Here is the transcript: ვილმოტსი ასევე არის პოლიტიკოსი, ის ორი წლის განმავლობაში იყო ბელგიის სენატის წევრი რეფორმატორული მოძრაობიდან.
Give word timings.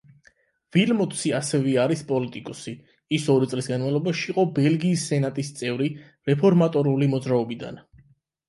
ვილმოტსი 0.75 1.33
ასევე 1.39 1.73
არის 1.83 2.01
პოლიტიკოსი, 2.11 2.73
ის 3.17 3.27
ორი 3.35 3.49
წლის 3.51 3.69
განმავლობაში 3.73 4.25
იყო 4.33 4.47
ბელგიის 4.57 5.05
სენატის 5.13 5.55
წევრი 5.61 5.91
რეფორმატორული 6.31 7.13
მოძრაობიდან. 7.15 7.83